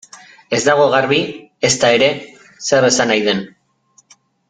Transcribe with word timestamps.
Ez 0.57 0.59
dago 0.67 0.87
garbi, 0.93 1.19
ezta 1.71 1.91
ere, 1.99 2.07
zer 2.71 2.91
esan 2.91 3.15
nahi 3.15 3.27
den. 3.31 3.45